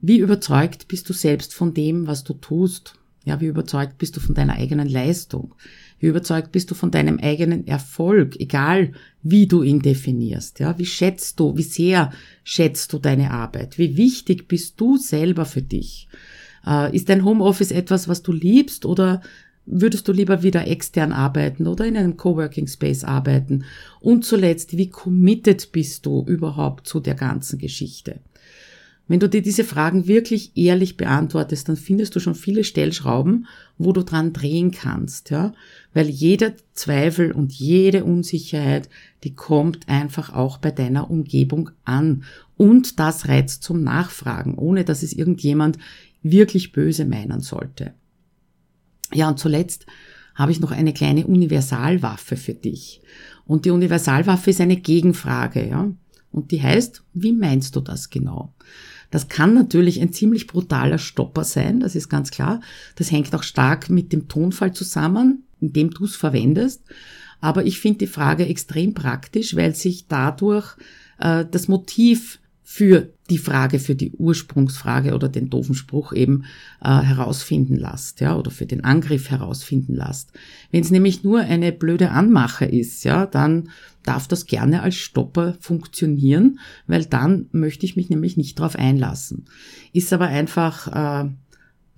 Wie 0.00 0.18
überzeugt 0.18 0.88
bist 0.88 1.08
du 1.08 1.12
selbst 1.12 1.54
von 1.54 1.74
dem, 1.74 2.06
was 2.06 2.24
du 2.24 2.34
tust? 2.34 2.94
Ja, 3.24 3.40
wie 3.40 3.46
überzeugt 3.46 3.98
bist 3.98 4.16
du 4.16 4.20
von 4.20 4.34
deiner 4.34 4.54
eigenen 4.54 4.88
Leistung? 4.88 5.54
Wie 5.98 6.06
überzeugt 6.06 6.52
bist 6.52 6.70
du 6.70 6.74
von 6.74 6.90
deinem 6.90 7.18
eigenen 7.18 7.66
Erfolg, 7.66 8.38
egal 8.38 8.92
wie 9.22 9.46
du 9.46 9.62
ihn 9.62 9.80
definierst? 9.80 10.60
Ja, 10.60 10.78
wie 10.78 10.86
schätzt 10.86 11.40
du, 11.40 11.56
wie 11.56 11.62
sehr 11.62 12.12
schätzt 12.44 12.92
du 12.92 12.98
deine 12.98 13.32
Arbeit? 13.32 13.78
Wie 13.78 13.96
wichtig 13.96 14.46
bist 14.46 14.80
du 14.80 14.96
selber 14.96 15.44
für 15.44 15.62
dich? 15.62 16.08
Äh, 16.66 16.94
ist 16.94 17.08
dein 17.08 17.24
Homeoffice 17.24 17.72
etwas, 17.72 18.06
was 18.06 18.22
du 18.22 18.32
liebst 18.32 18.84
oder 18.84 19.22
würdest 19.64 20.06
du 20.06 20.12
lieber 20.12 20.44
wieder 20.44 20.68
extern 20.68 21.12
arbeiten 21.12 21.66
oder 21.66 21.86
in 21.86 21.96
einem 21.96 22.16
Coworking 22.16 22.68
Space 22.68 23.02
arbeiten? 23.02 23.64
Und 24.00 24.24
zuletzt, 24.24 24.76
wie 24.76 24.90
committed 24.90 25.72
bist 25.72 26.06
du 26.06 26.24
überhaupt 26.26 26.86
zu 26.86 27.00
der 27.00 27.14
ganzen 27.14 27.58
Geschichte? 27.58 28.20
Wenn 29.08 29.20
du 29.20 29.28
dir 29.28 29.42
diese 29.42 29.62
Fragen 29.62 30.08
wirklich 30.08 30.56
ehrlich 30.56 30.96
beantwortest, 30.96 31.68
dann 31.68 31.76
findest 31.76 32.16
du 32.16 32.20
schon 32.20 32.34
viele 32.34 32.64
Stellschrauben, 32.64 33.46
wo 33.78 33.92
du 33.92 34.02
dran 34.02 34.32
drehen 34.32 34.72
kannst, 34.72 35.30
ja, 35.30 35.52
weil 35.94 36.08
jeder 36.08 36.54
Zweifel 36.72 37.30
und 37.30 37.52
jede 37.52 38.04
Unsicherheit, 38.04 38.88
die 39.22 39.34
kommt 39.34 39.88
einfach 39.88 40.32
auch 40.32 40.58
bei 40.58 40.72
deiner 40.72 41.08
Umgebung 41.08 41.70
an 41.84 42.24
und 42.56 42.98
das 42.98 43.28
reizt 43.28 43.62
zum 43.62 43.84
Nachfragen, 43.84 44.56
ohne 44.56 44.84
dass 44.84 45.04
es 45.04 45.12
irgendjemand 45.12 45.78
wirklich 46.22 46.72
böse 46.72 47.04
meinen 47.04 47.40
sollte. 47.40 47.94
Ja, 49.14 49.28
und 49.28 49.38
zuletzt 49.38 49.86
habe 50.34 50.50
ich 50.50 50.60
noch 50.60 50.72
eine 50.72 50.92
kleine 50.92 51.26
Universalwaffe 51.26 52.36
für 52.36 52.54
dich. 52.54 53.00
Und 53.46 53.64
die 53.64 53.70
Universalwaffe 53.70 54.50
ist 54.50 54.60
eine 54.60 54.76
Gegenfrage, 54.76 55.68
ja. 55.68 55.92
Und 56.32 56.50
die 56.50 56.62
heißt, 56.62 57.04
wie 57.14 57.32
meinst 57.32 57.76
du 57.76 57.80
das 57.80 58.10
genau? 58.10 58.52
Das 59.16 59.28
kann 59.28 59.54
natürlich 59.54 59.98
ein 60.02 60.12
ziemlich 60.12 60.46
brutaler 60.46 60.98
Stopper 60.98 61.42
sein, 61.42 61.80
das 61.80 61.94
ist 61.94 62.10
ganz 62.10 62.30
klar. 62.30 62.60
Das 62.96 63.10
hängt 63.10 63.34
auch 63.34 63.44
stark 63.44 63.88
mit 63.88 64.12
dem 64.12 64.28
Tonfall 64.28 64.74
zusammen, 64.74 65.44
in 65.58 65.72
dem 65.72 65.88
du 65.88 66.04
es 66.04 66.16
verwendest. 66.16 66.82
Aber 67.40 67.64
ich 67.64 67.80
finde 67.80 68.00
die 68.00 68.08
Frage 68.08 68.44
extrem 68.44 68.92
praktisch, 68.92 69.56
weil 69.56 69.74
sich 69.74 70.06
dadurch 70.06 70.76
äh, 71.18 71.46
das 71.50 71.66
Motiv 71.66 72.40
für 72.68 73.12
die 73.30 73.38
Frage, 73.38 73.78
für 73.78 73.94
die 73.94 74.10
Ursprungsfrage 74.10 75.14
oder 75.14 75.28
den 75.28 75.50
doofen 75.50 75.76
Spruch 75.76 76.12
eben 76.12 76.46
äh, 76.82 77.00
herausfinden 77.00 77.76
lasst, 77.76 78.20
ja, 78.20 78.36
oder 78.36 78.50
für 78.50 78.66
den 78.66 78.82
Angriff 78.82 79.30
herausfinden 79.30 79.94
lasst. 79.94 80.32
Wenn 80.72 80.82
es 80.82 80.90
nämlich 80.90 81.22
nur 81.22 81.38
eine 81.38 81.70
blöde 81.70 82.10
Anmache 82.10 82.64
ist, 82.64 83.04
ja, 83.04 83.26
dann 83.26 83.70
darf 84.02 84.26
das 84.26 84.46
gerne 84.46 84.82
als 84.82 84.96
Stopper 84.96 85.56
funktionieren, 85.60 86.58
weil 86.88 87.04
dann 87.04 87.46
möchte 87.52 87.86
ich 87.86 87.94
mich 87.94 88.10
nämlich 88.10 88.36
nicht 88.36 88.58
darauf 88.58 88.74
einlassen. 88.74 89.44
Ist 89.92 90.12
aber 90.12 90.26
einfach 90.26 90.88
äh, 91.26 91.30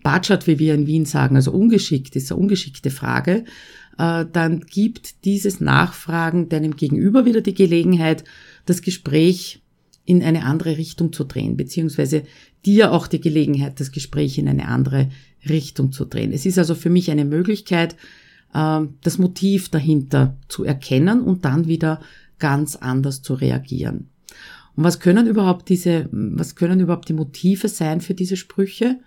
Batschat, 0.02 0.46
wie 0.46 0.58
wir 0.58 0.74
in 0.74 0.86
Wien 0.86 1.06
sagen, 1.06 1.36
also 1.36 1.50
ungeschickt, 1.50 2.14
ist 2.14 2.30
eine 2.30 2.42
ungeschickte 2.42 2.90
Frage, 2.90 3.46
äh, 3.96 4.26
dann 4.30 4.60
gibt 4.60 5.24
dieses 5.24 5.60
Nachfragen 5.60 6.50
deinem 6.50 6.76
Gegenüber 6.76 7.24
wieder 7.24 7.40
die 7.40 7.54
Gelegenheit, 7.54 8.24
das 8.66 8.82
Gespräch 8.82 9.62
in 10.08 10.22
eine 10.22 10.44
andere 10.44 10.78
Richtung 10.78 11.12
zu 11.12 11.24
drehen, 11.24 11.58
beziehungsweise 11.58 12.22
dir 12.64 12.92
auch 12.92 13.08
die 13.08 13.20
Gelegenheit, 13.20 13.78
das 13.78 13.92
Gespräch 13.92 14.38
in 14.38 14.48
eine 14.48 14.66
andere 14.68 15.10
Richtung 15.46 15.92
zu 15.92 16.06
drehen. 16.06 16.32
Es 16.32 16.46
ist 16.46 16.56
also 16.56 16.74
für 16.74 16.88
mich 16.88 17.10
eine 17.10 17.26
Möglichkeit, 17.26 17.94
ähm, 18.54 18.94
das 19.02 19.18
Motiv 19.18 19.68
dahinter 19.68 20.38
zu 20.48 20.64
erkennen 20.64 21.20
und 21.20 21.44
dann 21.44 21.66
wieder 21.66 22.00
ganz 22.38 22.74
anders 22.74 23.20
zu 23.20 23.34
reagieren. 23.34 24.08
Und 24.78 24.84
was 24.84 25.00
können 25.00 25.26
überhaupt 25.26 25.68
diese, 25.70 26.08
was 26.12 26.54
können 26.54 26.78
überhaupt 26.78 27.08
die 27.08 27.12
Motive 27.12 27.66
sein 27.66 28.00
für 28.00 28.14
diese 28.14 28.36
Sprüche? 28.36 29.00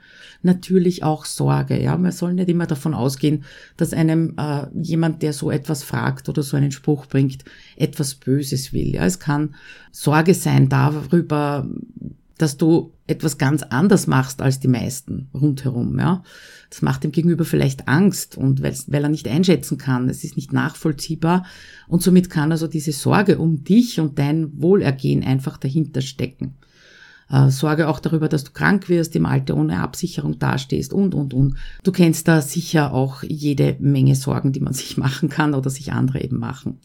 Natürlich 0.43 1.05
auch 1.05 1.23
Sorge, 1.23 1.81
ja. 1.81 1.97
Man 1.97 2.11
soll 2.11 2.33
nicht 2.33 2.49
immer 2.49 2.67
davon 2.67 2.93
ausgehen, 2.93 3.45
dass 3.77 3.93
einem 3.93 4.33
äh, 4.37 4.65
jemand, 4.73 5.21
der 5.21 5.31
so 5.31 5.49
etwas 5.49 5.83
fragt 5.83 6.27
oder 6.27 6.43
so 6.43 6.57
einen 6.57 6.73
Spruch 6.73 7.05
bringt, 7.05 7.45
etwas 7.77 8.15
Böses 8.15 8.73
will. 8.73 8.95
Ja, 8.95 9.05
es 9.05 9.19
kann 9.19 9.55
Sorge 9.93 10.33
sein 10.33 10.67
darüber, 10.67 11.65
dass 12.37 12.57
du 12.57 12.91
etwas 13.11 13.37
ganz 13.37 13.63
anders 13.63 14.07
machst 14.07 14.41
als 14.41 14.59
die 14.59 14.67
meisten 14.67 15.29
rundherum, 15.33 15.99
ja. 15.99 16.23
Das 16.69 16.81
macht 16.81 17.03
dem 17.03 17.11
Gegenüber 17.11 17.43
vielleicht 17.43 17.87
Angst 17.89 18.37
und 18.37 18.63
weil, 18.63 19.03
er 19.03 19.09
nicht 19.09 19.27
einschätzen 19.27 19.77
kann, 19.77 20.07
es 20.09 20.23
ist 20.23 20.37
nicht 20.37 20.53
nachvollziehbar 20.53 21.45
und 21.87 22.01
somit 22.01 22.29
kann 22.29 22.51
also 22.51 22.67
diese 22.67 22.93
Sorge 22.93 23.37
um 23.37 23.63
dich 23.63 23.99
und 23.99 24.17
dein 24.17 24.61
Wohlergehen 24.61 25.23
einfach 25.23 25.57
dahinter 25.57 26.01
stecken. 26.01 26.55
Äh, 27.31 27.49
Sorge 27.49 27.87
auch 27.87 27.99
darüber, 27.99 28.27
dass 28.27 28.43
du 28.43 28.51
krank 28.51 28.89
wirst, 28.89 29.15
im 29.15 29.25
Alter 29.25 29.55
ohne 29.55 29.79
Absicherung 29.79 30.37
dastehst 30.37 30.93
und, 30.93 31.15
und, 31.15 31.33
und. 31.33 31.55
Du 31.83 31.91
kennst 31.91 32.27
da 32.27 32.41
sicher 32.41 32.93
auch 32.93 33.23
jede 33.23 33.77
Menge 33.79 34.15
Sorgen, 34.15 34.51
die 34.51 34.59
man 34.59 34.73
sich 34.73 34.97
machen 35.05 35.29
kann 35.29 35.53
oder 35.53 35.69
sich 35.69 35.93
andere 35.93 36.21
eben 36.21 36.39
machen. 36.39 36.79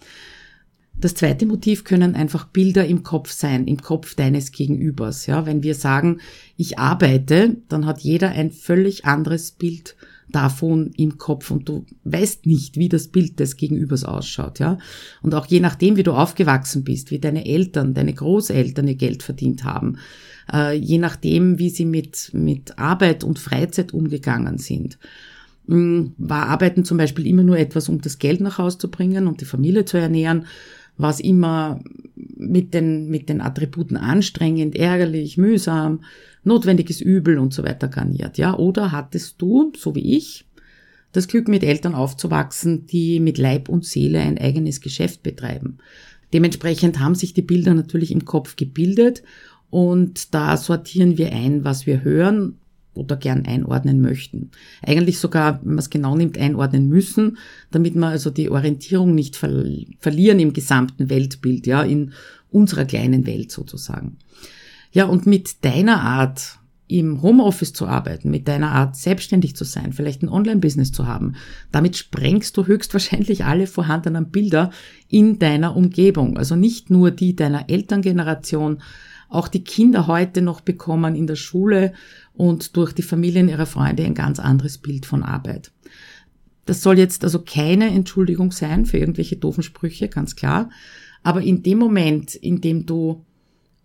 Das 0.98 1.14
zweite 1.14 1.44
Motiv 1.44 1.84
können 1.84 2.14
einfach 2.14 2.46
Bilder 2.46 2.86
im 2.86 3.02
Kopf 3.02 3.30
sein, 3.30 3.66
im 3.66 3.82
Kopf 3.82 4.14
deines 4.14 4.50
Gegenübers. 4.50 5.26
Ja, 5.26 5.44
wenn 5.44 5.62
wir 5.62 5.74
sagen, 5.74 6.20
ich 6.56 6.78
arbeite, 6.78 7.56
dann 7.68 7.84
hat 7.84 8.00
jeder 8.00 8.30
ein 8.30 8.50
völlig 8.50 9.04
anderes 9.04 9.50
Bild 9.50 9.94
davon 10.28 10.90
im 10.96 11.18
Kopf 11.18 11.50
und 11.50 11.68
du 11.68 11.84
weißt 12.04 12.46
nicht, 12.46 12.78
wie 12.78 12.88
das 12.88 13.08
Bild 13.08 13.38
des 13.38 13.56
Gegenübers 13.56 14.04
ausschaut, 14.04 14.58
ja. 14.58 14.78
Und 15.22 15.34
auch 15.34 15.46
je 15.46 15.60
nachdem, 15.60 15.96
wie 15.96 16.02
du 16.02 16.12
aufgewachsen 16.12 16.82
bist, 16.82 17.10
wie 17.10 17.18
deine 17.18 17.46
Eltern, 17.46 17.94
deine 17.94 18.12
Großeltern 18.12 18.88
ihr 18.88 18.96
Geld 18.96 19.22
verdient 19.22 19.64
haben, 19.64 19.98
äh, 20.52 20.76
je 20.76 20.98
nachdem, 20.98 21.58
wie 21.58 21.70
sie 21.70 21.84
mit, 21.84 22.30
mit 22.32 22.78
Arbeit 22.78 23.22
und 23.22 23.38
Freizeit 23.38 23.92
umgegangen 23.94 24.58
sind. 24.58 24.98
Hm, 25.68 26.14
war 26.18 26.46
Arbeiten 26.46 26.84
zum 26.84 26.96
Beispiel 26.96 27.26
immer 27.26 27.42
nur 27.42 27.58
etwas, 27.58 27.88
um 27.88 28.00
das 28.00 28.18
Geld 28.18 28.40
nach 28.40 28.58
Hause 28.58 28.78
zu 28.78 28.90
bringen 28.90 29.26
und 29.26 29.40
die 29.40 29.46
Familie 29.46 29.84
zu 29.84 29.96
ernähren? 29.96 30.46
War 30.96 31.10
es 31.10 31.20
immer 31.20 31.80
mit 32.36 32.74
den, 32.74 33.08
mit 33.08 33.28
den 33.28 33.40
Attributen 33.40 33.96
anstrengend, 33.96 34.76
ärgerlich, 34.76 35.36
mühsam, 35.36 36.00
notwendiges 36.44 37.00
Übel 37.00 37.38
und 37.38 37.52
so 37.52 37.64
weiter 37.64 37.88
garniert, 37.88 38.38
ja? 38.38 38.56
Oder 38.56 38.92
hattest 38.92 39.40
du, 39.40 39.72
so 39.76 39.94
wie 39.94 40.16
ich, 40.16 40.46
das 41.12 41.28
Glück, 41.28 41.48
mit 41.48 41.64
Eltern 41.64 41.94
aufzuwachsen, 41.94 42.86
die 42.86 43.20
mit 43.20 43.38
Leib 43.38 43.68
und 43.68 43.84
Seele 43.84 44.20
ein 44.20 44.38
eigenes 44.38 44.80
Geschäft 44.80 45.22
betreiben. 45.22 45.78
Dementsprechend 46.32 46.98
haben 47.00 47.14
sich 47.14 47.32
die 47.32 47.42
Bilder 47.42 47.74
natürlich 47.74 48.10
im 48.10 48.24
Kopf 48.24 48.56
gebildet 48.56 49.22
und 49.70 50.34
da 50.34 50.56
sortieren 50.56 51.18
wir 51.18 51.32
ein, 51.32 51.64
was 51.64 51.86
wir 51.86 52.04
hören 52.04 52.58
oder 52.96 53.16
gern 53.16 53.46
einordnen 53.46 54.00
möchten. 54.00 54.50
Eigentlich 54.82 55.18
sogar, 55.18 55.60
wenn 55.62 55.74
man 55.74 55.78
es 55.78 55.90
genau 55.90 56.16
nimmt, 56.16 56.38
einordnen 56.38 56.88
müssen, 56.88 57.38
damit 57.70 57.94
wir 57.94 58.06
also 58.06 58.30
die 58.30 58.50
Orientierung 58.50 59.14
nicht 59.14 59.36
ver 59.36 59.64
verlieren 59.98 60.40
im 60.40 60.52
gesamten 60.52 61.10
Weltbild, 61.10 61.66
ja, 61.66 61.82
in 61.82 62.12
unserer 62.50 62.84
kleinen 62.84 63.26
Welt 63.26 63.50
sozusagen. 63.50 64.18
Ja, 64.92 65.04
und 65.06 65.26
mit 65.26 65.64
deiner 65.64 66.00
Art, 66.02 66.58
im 66.88 67.20
Homeoffice 67.20 67.72
zu 67.72 67.86
arbeiten, 67.86 68.30
mit 68.30 68.46
deiner 68.46 68.70
Art 68.72 68.96
selbstständig 68.96 69.56
zu 69.56 69.64
sein, 69.64 69.92
vielleicht 69.92 70.22
ein 70.22 70.28
Online-Business 70.28 70.92
zu 70.92 71.06
haben, 71.06 71.34
damit 71.72 71.96
sprengst 71.96 72.56
du 72.56 72.66
höchstwahrscheinlich 72.66 73.44
alle 73.44 73.66
vorhandenen 73.66 74.30
Bilder 74.30 74.70
in 75.08 75.38
deiner 75.38 75.76
Umgebung. 75.76 76.38
Also 76.38 76.54
nicht 76.54 76.90
nur 76.90 77.10
die 77.10 77.34
deiner 77.34 77.68
Elterngeneration, 77.68 78.82
auch 79.28 79.48
die 79.48 79.64
Kinder 79.64 80.06
heute 80.06 80.42
noch 80.42 80.60
bekommen 80.60 81.14
in 81.14 81.26
der 81.26 81.36
Schule 81.36 81.92
und 82.34 82.76
durch 82.76 82.92
die 82.92 83.02
Familien 83.02 83.48
ihrer 83.48 83.66
Freunde 83.66 84.04
ein 84.04 84.14
ganz 84.14 84.38
anderes 84.38 84.78
Bild 84.78 85.06
von 85.06 85.22
Arbeit. 85.22 85.72
Das 86.64 86.82
soll 86.82 86.98
jetzt 86.98 87.24
also 87.24 87.40
keine 87.40 87.86
Entschuldigung 87.86 88.50
sein 88.52 88.86
für 88.86 88.98
irgendwelche 88.98 89.36
doofen 89.36 89.62
Sprüche, 89.62 90.08
ganz 90.08 90.36
klar. 90.36 90.70
Aber 91.22 91.42
in 91.42 91.62
dem 91.62 91.78
Moment, 91.78 92.34
in 92.34 92.60
dem 92.60 92.86
du 92.86 93.24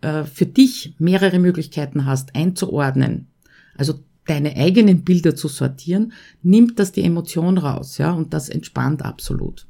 äh, 0.00 0.24
für 0.24 0.46
dich 0.46 0.94
mehrere 0.98 1.38
Möglichkeiten 1.38 2.04
hast, 2.04 2.34
einzuordnen, 2.34 3.28
also 3.76 4.00
deine 4.26 4.56
eigenen 4.56 5.02
Bilder 5.02 5.34
zu 5.34 5.48
sortieren, 5.48 6.12
nimmt 6.42 6.78
das 6.78 6.92
die 6.92 7.02
Emotion 7.02 7.58
raus, 7.58 7.98
ja, 7.98 8.12
und 8.12 8.32
das 8.32 8.48
entspannt 8.48 9.02
absolut. 9.02 9.66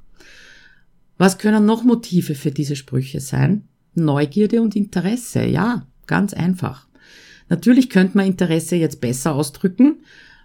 Was 1.18 1.38
können 1.38 1.64
noch 1.64 1.84
Motive 1.84 2.34
für 2.34 2.50
diese 2.50 2.76
Sprüche 2.76 3.20
sein? 3.20 3.68
Neugierde 3.94 4.62
und 4.62 4.76
Interesse, 4.76 5.44
ja, 5.44 5.86
ganz 6.06 6.34
einfach. 6.34 6.86
Natürlich 7.48 7.90
könnte 7.90 8.16
man 8.16 8.26
Interesse 8.26 8.76
jetzt 8.76 9.00
besser 9.00 9.34
ausdrücken, 9.34 10.00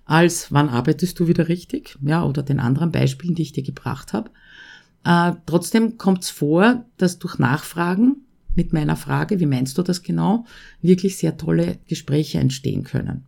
als 0.05 0.51
wann 0.51 0.69
arbeitest 0.69 1.19
du 1.19 1.27
wieder 1.27 1.47
richtig, 1.47 1.97
ja, 2.01 2.23
oder 2.23 2.43
den 2.43 2.59
anderen 2.59 2.91
Beispielen, 2.91 3.35
die 3.35 3.43
ich 3.43 3.53
dir 3.53 3.63
gebracht 3.63 4.13
habe. 4.13 4.29
Äh, 5.05 5.33
trotzdem 5.45 5.97
kommt 5.97 6.23
es 6.23 6.29
vor, 6.29 6.85
dass 6.97 7.19
durch 7.19 7.39
Nachfragen 7.39 8.17
mit 8.55 8.73
meiner 8.73 8.95
Frage, 8.95 9.39
wie 9.39 9.45
meinst 9.45 9.77
du 9.77 9.83
das 9.83 10.01
genau, 10.01 10.45
wirklich 10.81 11.17
sehr 11.17 11.37
tolle 11.37 11.77
Gespräche 11.87 12.39
entstehen 12.39 12.83
können. 12.83 13.25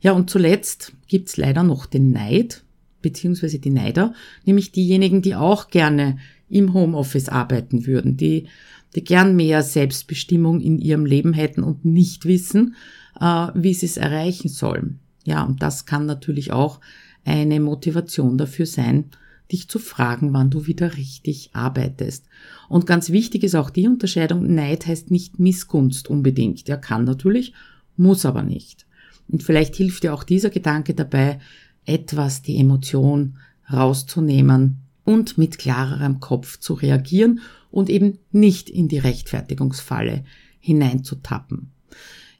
Ja, 0.00 0.12
und 0.12 0.30
zuletzt 0.30 0.92
gibt's 1.06 1.36
leider 1.36 1.62
noch 1.62 1.86
den 1.86 2.10
Neid, 2.10 2.62
beziehungsweise 3.00 3.58
die 3.58 3.70
Neider, 3.70 4.14
nämlich 4.44 4.72
diejenigen, 4.72 5.22
die 5.22 5.34
auch 5.34 5.70
gerne 5.70 6.18
im 6.48 6.74
Homeoffice 6.74 7.28
arbeiten 7.28 7.86
würden, 7.86 8.16
die, 8.16 8.48
die 8.94 9.04
gern 9.04 9.36
mehr 9.36 9.62
Selbstbestimmung 9.62 10.60
in 10.60 10.78
ihrem 10.78 11.04
Leben 11.04 11.32
hätten 11.32 11.62
und 11.62 11.84
nicht 11.84 12.24
wissen, 12.24 12.74
äh, 13.20 13.48
wie 13.54 13.74
sie 13.74 13.86
es 13.86 13.96
erreichen 13.96 14.48
sollen. 14.48 15.00
Ja, 15.24 15.44
und 15.44 15.62
das 15.62 15.86
kann 15.86 16.06
natürlich 16.06 16.52
auch 16.52 16.80
eine 17.24 17.60
Motivation 17.60 18.38
dafür 18.38 18.66
sein, 18.66 19.10
dich 19.52 19.68
zu 19.68 19.78
fragen, 19.78 20.32
wann 20.32 20.50
du 20.50 20.66
wieder 20.66 20.96
richtig 20.96 21.50
arbeitest. 21.52 22.26
Und 22.68 22.86
ganz 22.86 23.10
wichtig 23.10 23.44
ist 23.44 23.54
auch 23.54 23.70
die 23.70 23.88
Unterscheidung, 23.88 24.54
Neid 24.54 24.86
heißt 24.86 25.10
nicht 25.10 25.38
Missgunst 25.38 26.08
unbedingt. 26.08 26.68
Er 26.68 26.76
kann 26.76 27.04
natürlich, 27.04 27.54
muss 27.96 28.26
aber 28.26 28.42
nicht. 28.42 28.86
Und 29.28 29.42
vielleicht 29.42 29.76
hilft 29.76 30.02
dir 30.02 30.14
auch 30.14 30.24
dieser 30.24 30.50
Gedanke 30.50 30.94
dabei, 30.94 31.38
etwas 31.84 32.42
die 32.42 32.58
Emotion 32.58 33.38
rauszunehmen 33.70 34.78
und 35.04 35.38
mit 35.38 35.58
klarerem 35.58 36.20
Kopf 36.20 36.58
zu 36.58 36.74
reagieren 36.74 37.40
und 37.70 37.90
eben 37.90 38.18
nicht 38.32 38.70
in 38.70 38.88
die 38.88 38.98
Rechtfertigungsfalle 38.98 40.24
hineinzutappen. 40.60 41.70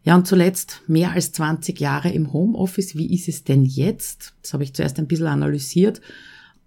Ja, 0.04 0.14
und 0.14 0.26
zuletzt 0.26 0.82
mehr 0.86 1.12
als 1.12 1.32
20 1.32 1.78
Jahre 1.80 2.10
im 2.10 2.32
Homeoffice. 2.32 2.96
Wie 2.96 3.12
ist 3.12 3.28
es 3.28 3.44
denn 3.44 3.64
jetzt? 3.64 4.34
Das 4.42 4.54
habe 4.54 4.64
ich 4.64 4.74
zuerst 4.74 4.98
ein 4.98 5.06
bisschen 5.06 5.26
analysiert 5.26 6.00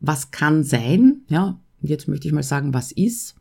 was 0.01 0.31
kann 0.31 0.63
sein, 0.63 1.21
ja, 1.29 1.59
jetzt 1.81 2.07
möchte 2.07 2.27
ich 2.27 2.33
mal 2.33 2.43
sagen, 2.43 2.73
was 2.73 2.91
ist. 2.91 3.35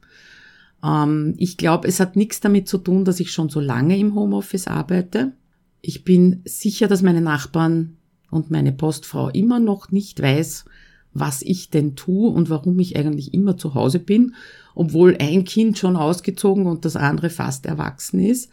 Ähm, 0.85 1.35
ich 1.39 1.57
glaube, 1.57 1.89
es 1.89 1.99
hat 1.99 2.15
nichts 2.15 2.41
damit 2.41 2.69
zu 2.69 2.79
tun, 2.79 3.05
dass 3.05 3.19
ich 3.19 3.33
schon 3.33 3.49
so 3.49 3.61
lange 3.61 3.99
im 3.99 4.15
Homeoffice 4.15 4.69
arbeite. 4.69 5.33
Ich 5.81 6.05
bin 6.05 6.43
sicher, 6.45 6.87
dass 6.87 7.03
meine 7.03 7.23
Nachbarn 7.23 7.97
und 8.31 8.51
meine 8.51 8.73
Postfrau 8.73 9.31
immer 9.31 9.59
noch 9.59 9.91
nicht 9.91 10.21
weiß, 10.21 10.67
was 11.13 11.43
ich 11.43 11.71
denn 11.71 11.97
tue 11.97 12.31
und 12.31 12.51
warum 12.51 12.79
ich 12.79 12.97
eigentlich 12.97 13.35
immer 13.35 13.57
zu 13.57 13.75
Hause 13.75 13.99
bin, 13.99 14.35
obwohl 14.75 15.17
ein 15.19 15.45
Kind 15.45 15.79
schon 15.79 15.97
ausgezogen 15.97 16.67
und 16.67 16.85
das 16.85 16.97
andere 16.97 17.31
fast 17.31 17.67
erwachsen 17.67 18.21
ist. 18.21 18.51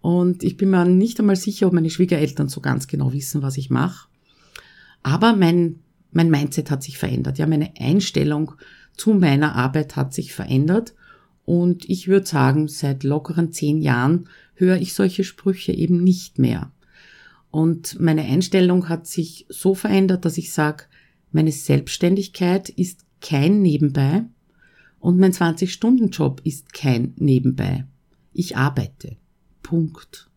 Und 0.00 0.42
ich 0.42 0.56
bin 0.56 0.70
mir 0.70 0.84
nicht 0.84 1.18
einmal 1.18 1.36
sicher, 1.36 1.66
ob 1.66 1.72
meine 1.72 1.90
Schwiegereltern 1.90 2.48
so 2.48 2.60
ganz 2.60 2.86
genau 2.86 3.12
wissen, 3.12 3.42
was 3.42 3.56
ich 3.56 3.68
mache. 3.68 4.08
Aber 5.02 5.34
mein 5.34 5.80
mein 6.12 6.30
Mindset 6.30 6.70
hat 6.70 6.82
sich 6.82 6.98
verändert. 6.98 7.38
Ja, 7.38 7.46
meine 7.46 7.72
Einstellung 7.78 8.52
zu 8.96 9.14
meiner 9.14 9.54
Arbeit 9.54 9.96
hat 9.96 10.14
sich 10.14 10.32
verändert. 10.32 10.94
Und 11.44 11.88
ich 11.88 12.08
würde 12.08 12.26
sagen, 12.26 12.68
seit 12.68 13.04
lockeren 13.04 13.52
zehn 13.52 13.80
Jahren 13.80 14.28
höre 14.54 14.76
ich 14.76 14.94
solche 14.94 15.24
Sprüche 15.24 15.72
eben 15.72 16.02
nicht 16.02 16.38
mehr. 16.38 16.72
Und 17.50 17.98
meine 18.00 18.22
Einstellung 18.22 18.88
hat 18.88 19.06
sich 19.06 19.46
so 19.48 19.74
verändert, 19.74 20.24
dass 20.24 20.36
ich 20.36 20.52
sage, 20.52 20.84
meine 21.30 21.52
Selbstständigkeit 21.52 22.68
ist 22.68 23.04
kein 23.20 23.62
Nebenbei 23.62 24.24
und 25.00 25.18
mein 25.18 25.32
20-Stunden-Job 25.32 26.40
ist 26.44 26.72
kein 26.72 27.14
Nebenbei. 27.16 27.84
Ich 28.32 28.56
arbeite. 28.56 29.16
Punkt. 29.62 30.30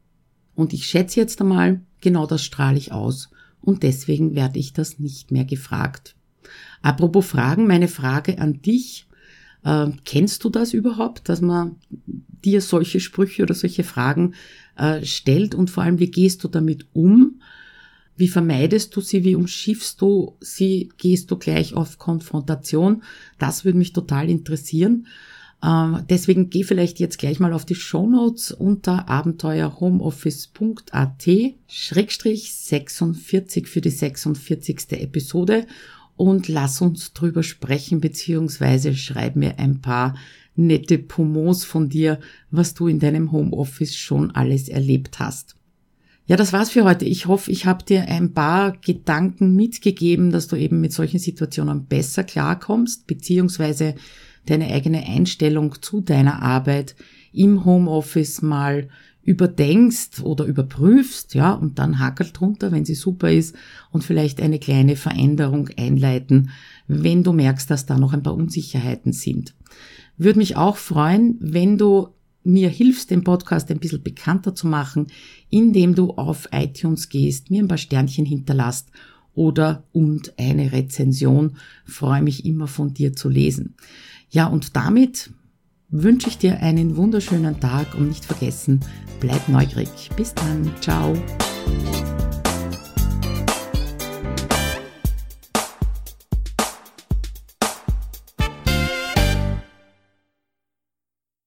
Und 0.56 0.73
ich 0.73 0.86
schätze 0.86 1.19
jetzt 1.19 1.41
einmal, 1.41 1.82
genau 2.01 2.25
das 2.25 2.43
strahle 2.43 2.77
ich 2.77 2.91
aus 2.91 3.30
und 3.62 3.84
deswegen 3.84 4.36
werde 4.36 4.60
ich 4.60 4.73
das 4.73 4.99
nicht 4.99 5.32
mehr 5.32 5.45
gefragt. 5.45 6.15
Apropos 6.82 7.25
Fragen, 7.25 7.67
meine 7.67 7.88
Frage 7.88 8.39
an 8.39 8.62
dich. 8.62 9.08
Äh, 9.63 9.91
kennst 10.06 10.43
du 10.43 10.49
das 10.49 10.73
überhaupt, 10.73 11.30
dass 11.30 11.41
man 11.41 11.75
dir 11.97 12.62
solche 12.62 12.99
Sprüche 12.99 13.43
oder 13.43 13.54
solche 13.54 13.84
Fragen 13.84 14.34
äh, 14.75 15.06
stellt 15.06 15.54
und 15.54 15.69
vor 15.69 15.84
allem, 15.84 15.99
wie 15.99 16.10
gehst 16.10 16.43
du 16.43 16.47
damit 16.47 16.88
um? 16.93 17.41
Wie 18.15 18.28
vermeidest 18.28 18.95
du 18.95 19.02
sie? 19.02 19.24
Wie 19.24 19.36
umschiffst 19.36 20.02
du 20.02 20.38
sie? 20.39 20.89
Gehst 20.97 21.32
du 21.32 21.38
gleich 21.38 21.74
auf 21.74 21.97
Konfrontation? 21.97 23.02
Das 23.39 23.65
würde 23.65 23.78
mich 23.78 23.93
total 23.93 24.30
interessieren. 24.30 25.08
Äh, 25.62 26.02
deswegen 26.10 26.50
geh 26.50 26.63
vielleicht 26.63 27.00
jetzt 27.00 27.19
gleich 27.19 27.39
mal 27.39 27.54
auf 27.54 27.65
die 27.65 27.76
Shownotes 27.76 28.52
unter 28.52 29.08
abenteuerhomeoffice.at 29.10 31.30
Schrägstrich 31.67 32.54
46 32.54 33.67
für 33.67 33.82
die 33.82 33.89
46. 33.89 34.91
Episode 34.91 35.67
und 36.15 36.47
lass 36.47 36.82
uns 36.82 37.13
drüber 37.13 37.43
sprechen 37.43 38.02
beziehungsweise 38.02 38.95
schreib 38.95 39.36
mir 39.36 39.60
ein 39.60 39.82
paar 39.82 40.15
nette 40.56 40.97
Pomos 41.00 41.63
von 41.63 41.89
dir, 41.89 42.19
was 42.50 42.74
du 42.74 42.88
in 42.88 43.00
deinem 43.00 43.32
Homeoffice 43.32 43.95
schon 43.95 44.32
alles 44.32 44.67
erlebt 44.69 45.19
hast. 45.19 45.56
Ja, 46.32 46.38
das 46.38 46.54
war's 46.54 46.70
für 46.70 46.86
heute. 46.86 47.04
Ich 47.04 47.26
hoffe, 47.26 47.52
ich 47.52 47.65
habe 47.65 47.84
dir 47.84 48.08
ein 48.08 48.34
paar 48.34 48.72
Gedanken 48.72 49.54
mitgegeben, 49.54 50.32
dass 50.32 50.48
du 50.48 50.56
eben 50.56 50.80
mit 50.80 50.94
solchen 50.94 51.20
Situationen 51.20 51.88
besser 51.88 52.24
klarkommst, 52.24 53.06
beziehungsweise 53.06 53.96
deine 54.46 54.67
eigene 54.67 55.06
Einstellung 55.06 55.82
zu 55.82 56.00
deiner 56.00 56.41
Arbeit 56.41 56.96
im 57.34 57.65
Homeoffice 57.65 58.41
mal 58.41 58.88
überdenkst 59.24 60.22
oder 60.24 60.46
überprüfst, 60.46 61.36
ja, 61.36 61.52
und 61.52 61.80
dann 61.80 62.00
hackelt 62.00 62.39
drunter, 62.39 62.72
wenn 62.72 62.86
sie 62.86 62.96
super 62.96 63.30
ist 63.30 63.54
und 63.91 64.06
vielleicht 64.06 64.41
eine 64.41 64.58
kleine 64.58 64.96
Veränderung 64.96 65.67
einleiten, 65.76 66.52
wenn 66.88 67.24
du 67.24 67.34
merkst, 67.34 67.70
dass 67.70 67.88
da 67.88 67.98
noch 67.98 68.13
ein 68.13 68.24
paar 68.24 68.36
Unsicherheiten 68.36 69.12
sind. 69.12 69.54
Würde 70.15 70.39
mich 70.39 70.56
auch 70.56 70.78
freuen, 70.78 71.36
wenn 71.41 71.78
du 71.78 72.08
mir 72.43 72.69
hilfst, 72.69 73.12
den 73.12 73.23
Podcast 73.23 73.69
ein 73.71 73.80
bisschen 73.80 74.04
bekannter 74.04 74.56
zu 74.56 74.67
machen, 74.67 75.08
indem 75.49 75.95
du 75.95 76.12
auf 76.12 76.49
iTunes 76.51 77.10
gehst, 77.10 77.51
mir 77.51 77.63
ein 77.63 77.67
paar 77.67 77.77
Sternchen 77.77 78.25
hinterlasst 78.25 78.89
oder 79.34 79.84
und 79.91 80.34
eine 80.38 80.71
Rezension. 80.71 81.58
Freue 81.86 82.21
mich 82.21 82.45
immer 82.45 82.67
von 82.67 82.93
dir 82.93 83.13
zu 83.13 83.30
lesen. 83.30 83.75
Ja, 84.30 84.47
und 84.47 84.75
damit 84.75 85.32
wünsche 85.89 86.30
ich 86.30 86.38
dir 86.38 86.62
einen 86.62 86.95
wunderschönen 86.95 87.60
Tag 87.60 87.95
und 87.95 88.08
nicht 88.08 88.25
vergessen, 88.25 88.80
bleib 89.19 89.47
neugierig. 89.49 90.10
Bis 90.15 90.34
dann, 90.34 90.71
ciao. 90.80 91.13